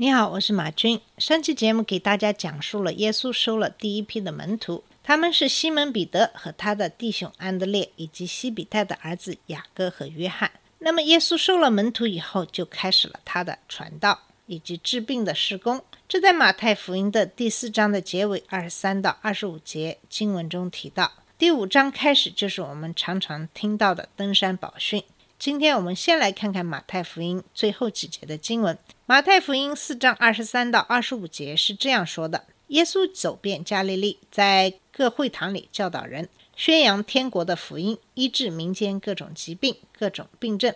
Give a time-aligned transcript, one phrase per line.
[0.00, 0.98] 你好，我是马军。
[1.18, 10.52] 上期节目给大家讲述了耶稣收了第一批的门徒，他们是西门彼得和他的弟兄安德烈，以及西比泰的儿子雅各和约翰。
[10.78, 15.84] 那么，耶稣收了门徒以后，就开始了他的传道以及治病的施工。
[16.08, 21.12] 这在马太福音的第四章的结尾二十三到二十五节经文中提到。
[21.36, 25.04] 第五章开始就是我们常常听到的登山宝训。
[25.38, 28.78] 今天我们先来看看马太福音最后几节的经文。
[29.10, 40.72] 马太福音四章二十三到二十五节是这样说的：耶稣走遍加利利，在各会堂里教导人，宣扬天国的福音，医治民间各种疾病、各种病症。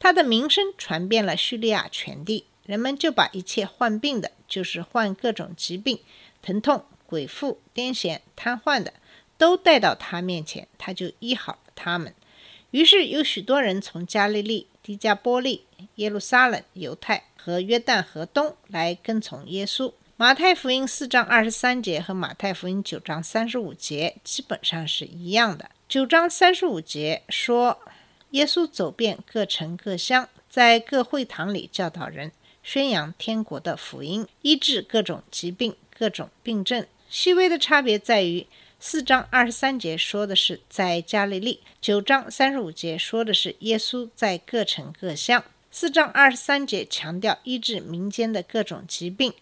[0.00, 6.00] 他的名声传遍了叙利亚全地，人们就把一切患病的，就是患各种疾病、
[6.42, 8.92] 疼痛、鬼附、癫痫、瘫痪的，
[9.36, 12.12] 都带到他面前，他就医好了他们。
[12.72, 19.90] 于是有许多人从加利利、迪加波利、耶路撒冷、犹太和约旦河东来跟从耶稣。
[20.18, 25.70] 马太福音四章二十三节和马太福音九章三十五节基本上是一样的。
[25.88, 27.78] 九章三十五节说，
[28.32, 32.32] 耶稣走遍各城各乡，在各会堂里教导人，
[32.62, 36.86] 宣扬天国的福音，医治各种疾病、各种病症。
[37.08, 38.46] 细微的差别在于。
[38.80, 45.42] 四章二十三节说的是在加利利，九章三十五节说的是耶稣在各城各乡。
[45.80, 49.32] 四章二十三节强调医治民间的各种疾病，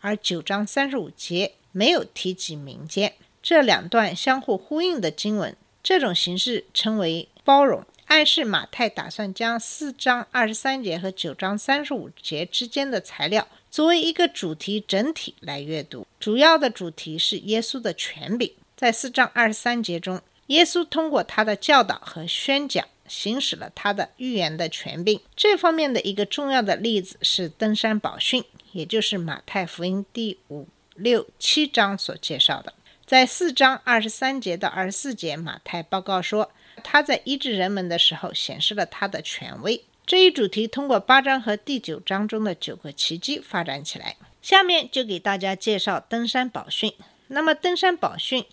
[0.00, 3.14] 而九章三十五节没有提及民间。
[3.42, 16.06] 这两段相互呼应的经文，这种形式称为包容，暗示马太打算将四章二十三节和九章三十五节之间的材料作为一个主题整体来阅读。
[16.20, 18.52] 主要的主题是耶稣的权柄。
[18.76, 25.20] 在四章二十三节中，耶稣通过他的教导和宣讲，行使了他的预言的权柄。
[25.34, 32.72] 这方面的一个重要的例子是登山宝训，也就是马太福音第五、六、七章所介绍的。
[33.06, 36.50] 在四章二十三节到二十四节，马太报告说，
[36.82, 39.84] 他在医治人们的时候显示了他的权威。
[40.04, 44.16] 这一主题通过八章和第九章中的九个奇迹发展起来。
[44.42, 46.92] 下面就给大家介绍登山宝训。
[47.28, 48.44] 那么，登山宝训。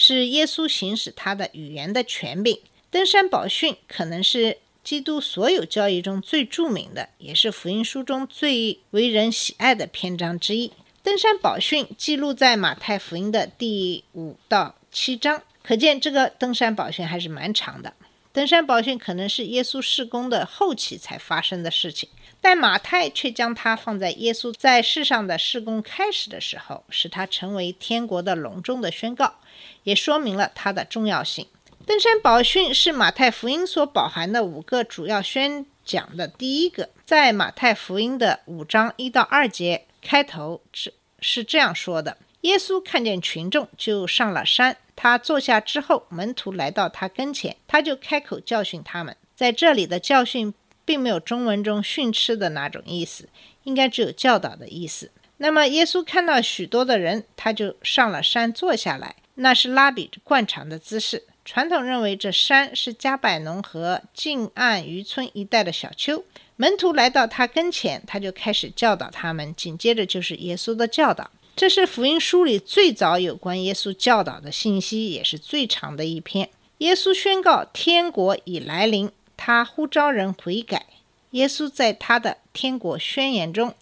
[0.00, 2.60] 是耶稣行使他的语言的权柄。
[2.90, 10.72] 登山宝训可能是基督所有教义中最著名的，也是福音书中最为人喜爱的篇章之一。
[11.02, 17.92] 登山宝训记录在马太福音的第五到七章，可见这个登山宝训还是蛮长的。
[18.32, 22.08] 登山宝训可能是耶稣事工的后期才发生的事情，
[22.40, 29.34] 但马太却将它放在耶稣在世上的事工开始的时候，使它成为天国的隆重的宣告。
[29.82, 31.46] 也说明了它的重要性。
[31.88, 36.90] 登山宝训是马太福音所饱含的五个主要宣讲的第一个。
[37.06, 44.76] 在马太福音的五章一到二节开头是是这样说的：耶稣看见群众，就上了山。
[44.94, 49.16] 他坐下之后，门徒来到他跟前，他就开口教训他们。
[49.34, 50.52] 在这里的教训
[50.84, 53.30] 并没有中文中训斥的那种意思，
[53.64, 55.10] 应该只有教导的意思。
[55.38, 59.16] 那么，耶稣看到许多的人，他就上了山坐下来。
[59.36, 61.22] 那是拉比惯常的姿势。
[61.50, 66.22] 传统认为这山是加百农和近岸渔村一带的小丘。
[66.56, 69.54] 门徒来到他跟前，他就开始教导他们。
[69.54, 71.30] 紧接着就是耶稣的教导。
[71.56, 76.50] 这是福音书里最早有关耶稣教导的信息，也是最长的一篇。
[76.78, 80.84] 耶稣宣告天国已来临，他呼召人悔改。
[81.30, 83.74] 耶稣在他的天国宣言中，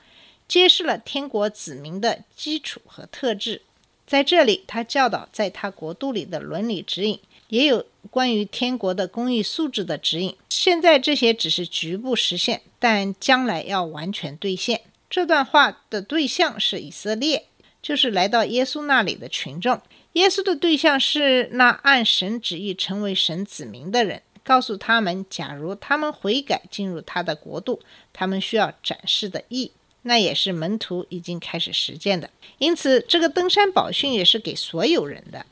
[0.46, 3.62] 揭示了天国子民的基础和特质。
[4.06, 10.36] 在这里，他教导在他国度里的伦理指引，也有关于天国的公益素质的指引。
[10.48, 14.80] 现在这些只是局部实现，但将来要完全兑现。
[15.08, 17.46] 这段话的对象是以色列，
[17.80, 19.80] 就是来到耶稣那里的群众。
[20.14, 27.80] 耶稣的对象是那按神旨意成为神子民的人，告诉他们，假如他们悔改进入他的国度，
[28.12, 29.72] 他们需要展示的义。
[30.02, 35.44] 那也是门徒已经开始实践的，因此这个登山宝训也是给所有人的。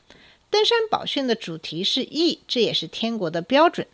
[0.55, 3.85] 登山宝训的主题是义，这也是天国的标准。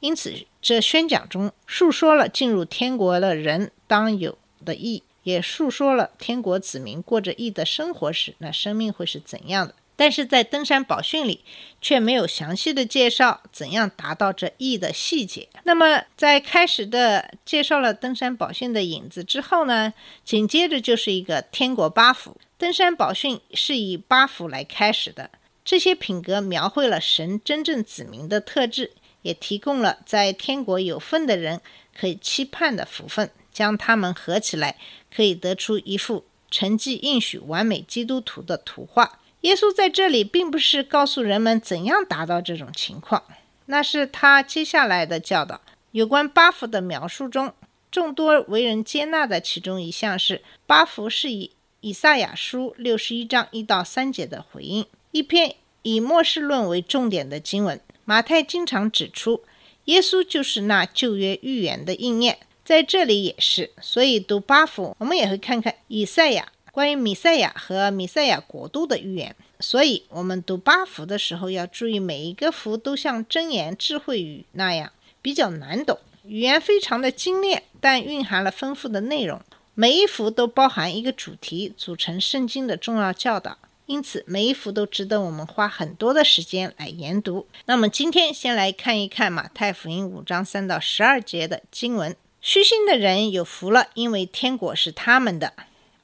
[0.00, 9.76] 因此，这宣讲中述说了进入天国的人当有的义，也述说了天国子民过着义的生活时，那生命会是怎样的。
[9.94, 11.44] 但是在登山宝训里
[11.80, 15.48] 却没有详细的介绍怎样达到这义的细节。
[15.62, 19.94] 那么，在开始的介绍了登山宝训的影子之后呢，
[20.24, 22.36] 紧接着就是一个天国八福。
[22.56, 25.30] 登山宝训是以八福来开始的，
[25.68, 31.60] 这些品格描绘了神真正子民的特质，也提供了在天国有份的人
[31.94, 33.30] 可以期盼的福分。
[33.52, 34.78] 将它们合起来，
[35.14, 39.18] 可以得出一幅成绩应许完美基督徒的图画。
[39.42, 43.22] 耶稣在这里并不是告诉人们怎样达到这种情况，
[43.66, 45.60] 那是他接下来的教导。
[45.90, 47.52] 有关八福的描述中，
[47.90, 51.50] 众多为人接纳的其中一项是八福是以
[51.80, 57.80] 以赛亚书六十一章一到三节的回应，一篇以末世论为重点的经文。
[58.04, 59.42] 马太经常指出，
[59.84, 63.70] 耶稣就是那旧约预言的应验，在这里也是。
[63.80, 66.52] 所以读八福，我们也会看看以赛亚。
[66.70, 79.40] 关于米赛亚和米赛亚国度的预言，所以我们读八福的时候要注意，每一个福都像真言智慧语那样比较难懂，语言非常的精炼，但蕴含了丰富的内容。
[79.74, 83.58] 每一幅都包含一个主题，组成圣经的重要教导，
[83.88, 87.46] 因此每一幅都值得我们花很多的时间来研读。
[87.64, 95.54] 那么今天先来看一看马太福音五章三到十二节的经文：虚心的人有福了，因为天国是他们的。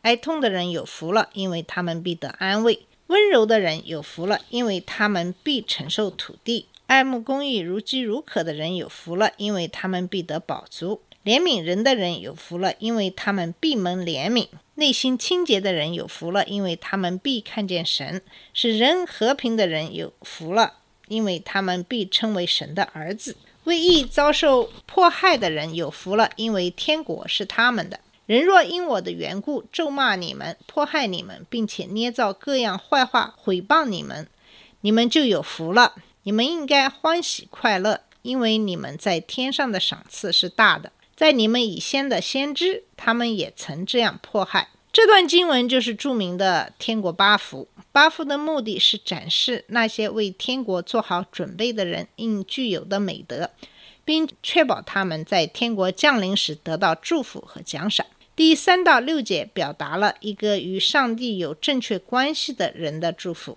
[0.00, 2.78] 哀痛的人有福了，因为他们必得安慰；
[3.08, 18.20] 温柔的人有福了，因为他们必承受土地；爱慕公义、如饥如渴的人有福了，因为他们必得饱足；怜悯人的人有福了，因为他们必蒙怜悯；内心清洁的人有福了，因为他们必看见神；
[18.52, 20.74] 使人和平的人有福了，
[21.08, 23.32] 因为他们必称为神的儿子；
[23.64, 28.00] 为义遭受迫害的人有福了，因为天国是他们的。
[28.26, 34.26] 人若因我的缘故咒骂你们、迫害你们，并且捏造各样坏话毁谤你们，
[34.82, 35.94] 你们就有福了。
[36.24, 40.90] 你们应该欢喜快乐，因为你们在天上的赏赐是大的。
[41.16, 44.68] 在你们以先的先知，他们也曾这样迫害。
[44.92, 47.68] 这段经文就是著名的天国八福。
[47.92, 53.50] 八福的目的是展示那些为天国做好准备的人应具有的美德。
[54.06, 58.06] 并确保他们在天国降临时得到祝福和奖赏。
[58.36, 63.56] 第三到六节表达了一个与上帝有正确关系的人的祝福。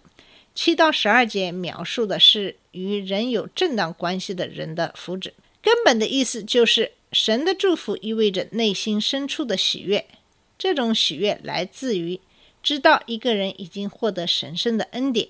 [0.56, 5.32] 七到十二节描述的是与人有正当关系的人的福祉。
[5.62, 10.06] 根本的意思就是，神的祝福意味着内心深处的喜悦。
[10.58, 12.20] 这种喜悦来自于
[12.62, 15.30] 知道一个人已经获得神圣的恩典。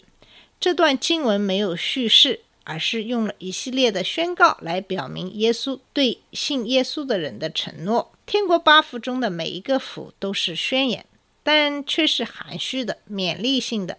[0.59, 2.41] 这段经文没有叙事。
[2.69, 8.11] 而是用了一系列的宣告来表明耶稣对信耶稣的人的承诺。
[8.25, 11.05] 天国八福中的每一个福都是宣言，
[11.43, 13.97] 但却是含蓄的、勉励性的，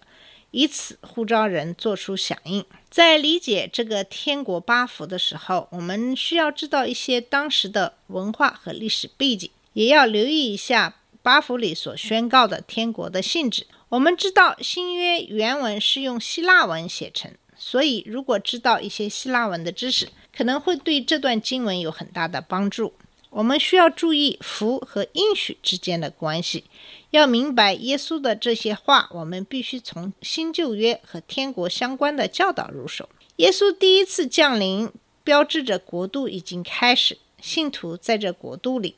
[0.51, 2.63] 以此呼召人做出响应。
[2.91, 13.67] 在理解这个天国八福的时候，我们需要知道一些当时的文化和历史背景，也要留意一下八福里所宣告的天国的性质。
[13.91, 17.31] 我们知道新约原文是用希腊文写成。
[17.61, 22.95] 所以，如果知道一些希腊文的知识，可能会对这段经文有很大的帮助。
[23.39, 26.65] 我们需要注意福和应许之间的关系，
[27.11, 29.09] 要明白耶稣的这些话。
[29.13, 33.09] 我们必须从新旧约和天国相关的教导入手。
[33.37, 34.91] 耶稣第一次降临，
[35.23, 38.97] 标志着国度已经开始，信徒在这国度里。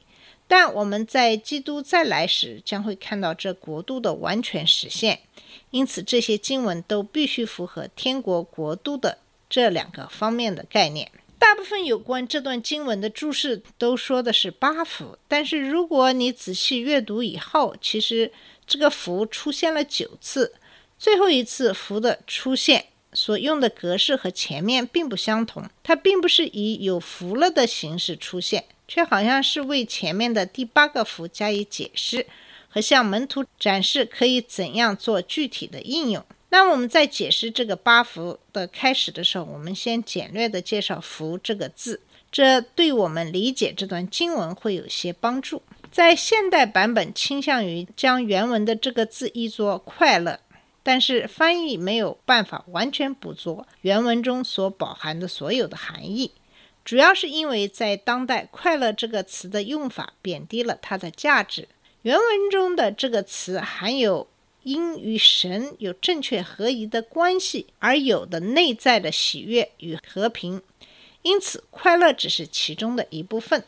[0.48, 5.20] 但我们在基督再来时，将会看到这国度的完全实现。
[5.70, 9.18] 因此，这些经文都必须符合天国国度的
[9.50, 11.12] 这两个方面的概念。
[11.40, 18.30] 大部分有关这段经文的注释都说的是八福，但是如果你仔细阅读以后，其实
[18.64, 20.54] 这个福出现了九次，
[20.98, 28.66] 最后一次福的出现所用的格式和前面并不相同，它并不是以有福了的形式出现。
[28.86, 32.26] 却好像是为前面的第八个福加以解释，
[32.68, 36.26] 和向门徒展示可以怎样做具体的应用。
[36.50, 45.62] 那我们在解释这个八符的开始的时候，我们先简略的介绍“福”这个字，这对我们理解这段经文会有些帮助。
[45.92, 50.38] 在现代版本倾向于将原文的这个字译作“快乐”，
[50.82, 56.32] 但是翻译没有办法完全捕捉原文中所饱含的所有的含义。
[56.84, 61.68] 主要是因为在当代，“快乐”这个词的用法贬低了它的价值。
[62.02, 64.26] 原文中的这个词含有
[64.62, 70.60] 因与神有正确合一的关系而有的内在的喜悦与和平，
[71.22, 73.64] 因此快乐只是其中的一部分，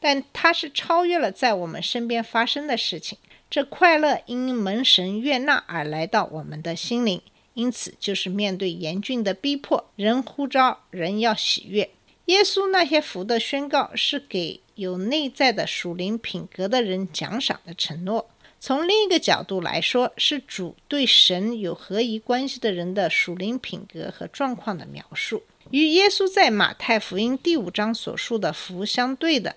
[0.00, 3.18] 但它是超越了在我们身边发生的事情。
[3.50, 7.22] 这快乐因蒙神悦纳而来到我们的心灵，
[7.54, 11.90] 因此，就是面对严峻的逼迫，人呼召人要喜悦。
[12.26, 18.28] 耶稣那些福的宣告，是给有内在的属灵品格的人奖赏的承诺。
[18.66, 25.42] 从另一个角度来说，是主对神有合一关系的人的属灵品格和状况的描述。
[25.70, 29.56] 与耶稣在马太福音第五章所述的福相对的，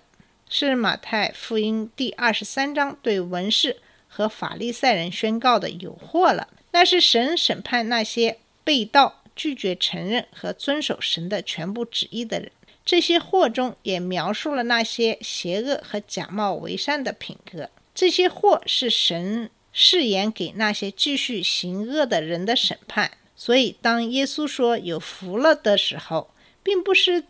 [0.50, 6.46] 是马太福音第二十三章对文士和法利赛人宣告的有祸了。
[6.72, 12.52] 那是神审判那些被盗、拒绝承认和遵守神的全部旨意的人。
[12.84, 17.70] 这些祸中也描述了那些邪恶和假冒为善的品格。
[18.00, 23.10] 这些祸是神誓言给那些继续行恶的人的审判。
[23.34, 27.24] 所以，当耶稣说“有福了”的时候，并不是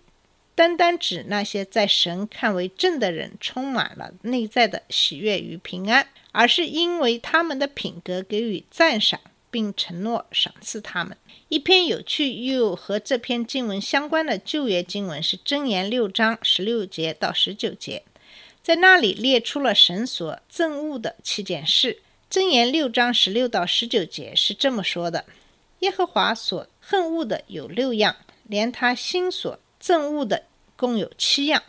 [0.54, 6.08] 单单指那些在神看为正的人充满了内在的喜悦与平安。
[6.32, 9.18] 而是因为他们的品格给予赞赏，
[9.50, 11.16] 并承诺赏赐他们。
[11.48, 18.02] 一篇有趣又和这篇经文相关的旧约经文是《箴言》六章十六节到十九节，
[18.68, 22.02] 在那里列出了神所憎恶的七件事。
[22.38, 25.24] 《箴言》六章十六到十九节是这么说的：
[25.78, 30.42] 耶和华所恨恶的有六样，连他心所憎恶的
[30.76, 31.62] 共有七样，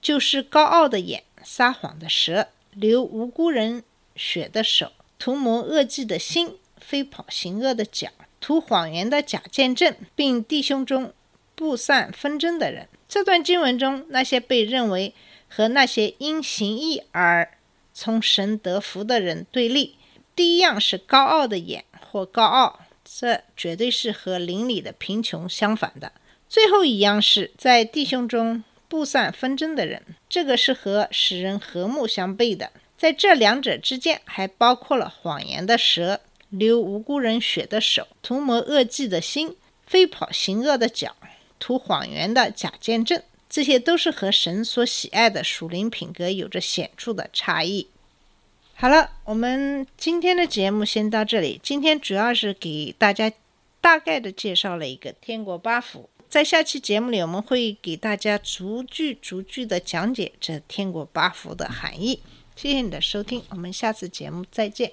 [0.00, 3.84] 就是高傲的眼、撒谎的舌、流无辜人。
[4.16, 8.08] 血的手，图谋恶计的心，飞跑行恶的脚，
[8.40, 11.12] 图谎言的假见证，并弟兄中
[11.54, 12.88] 布散纷争的人。
[13.06, 15.12] 这段经文中，那些被认为
[15.48, 17.50] 和那些因行义而
[17.92, 19.96] 从神得福的人对立。
[20.36, 26.12] 第一样是高傲的眼或高傲，这绝对是和邻里的贫穷相反的。
[26.48, 32.70] 最后一样是在弟兄中布散纷争的人，这个是和使人和睦相悖的。
[32.96, 41.14] 在这两者之间，还包括了谎言的舌、流无辜人血的手、图谋恶计的心、飞跑行恶的脚、
[41.58, 47.88] 图谎言的假见证，这些都是和神所喜爱的属灵品格有着显著的差异。
[48.74, 51.60] 好了，我们今天的节目先到这里。
[51.62, 53.32] 今天主要是给大家
[53.80, 62.20] 大概的介绍了一个天国八福，在下期节目里，我们会给大家逐句逐句的讲解这天国八福的含义。
[62.54, 64.92] 谢谢你的收听，我们下次节目再见。